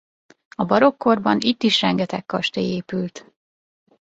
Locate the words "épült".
2.75-3.33